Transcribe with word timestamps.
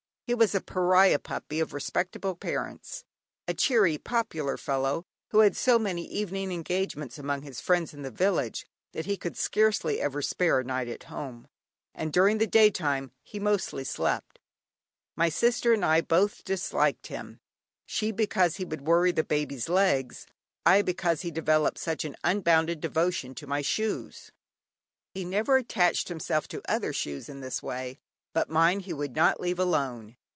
He 0.27 0.35
was 0.35 0.55
a 0.55 0.61
pariah 0.61 1.19
puppy, 1.19 1.59
of 1.59 1.73
respectable 1.73 2.37
parents; 2.37 3.03
a 3.49 3.53
cheery, 3.53 3.97
popular 3.97 4.55
fellow, 4.55 5.03
who 5.31 5.39
had 5.39 5.57
so 5.57 5.77
many 5.77 6.05
evening 6.07 6.53
engagements 6.53 7.19
among 7.19 7.41
his 7.41 7.59
friends 7.59 7.93
in 7.93 8.01
the 8.01 8.11
village, 8.11 8.65
that 8.93 9.05
he 9.05 9.17
could 9.17 9.35
scarcely 9.35 9.99
ever 9.99 10.21
spare 10.21 10.59
a 10.59 10.63
night 10.63 10.87
at 10.87 11.03
home; 11.11 11.49
and 11.93 12.13
during 12.13 12.37
the 12.37 12.47
day 12.47 12.71
time 12.71 13.11
he 13.23 13.41
mostly 13.41 13.83
slept. 13.83 14.39
My 15.17 15.27
sister 15.27 15.73
and 15.73 15.83
I 15.83 15.99
both 15.99 16.45
disliked 16.45 17.07
him, 17.07 17.41
she 17.85 18.13
because 18.13 18.55
he 18.55 18.63
would 18.63 18.87
worry 18.87 19.11
the 19.11 19.25
Baby's 19.25 19.67
legs, 19.67 20.27
I 20.65 20.81
because 20.81 21.23
he 21.23 21.31
developed 21.31 21.77
such 21.77 22.05
an 22.05 22.15
unbounded 22.23 22.79
devotion 22.79 23.35
to 23.35 23.47
my 23.47 23.61
shoes. 23.61 24.31
He 25.13 25.25
never 25.25 25.57
attached 25.57 26.07
himself 26.07 26.47
to 26.47 26.61
other 26.69 26.93
shoes 26.93 27.27
in 27.27 27.41
this 27.41 27.61
way, 27.61 27.99
but 28.33 28.49
mine 28.49 28.79
he 28.79 28.93
would 28.93 29.13
not 29.13 29.41
leave 29.41 29.59
alone. 29.59 30.15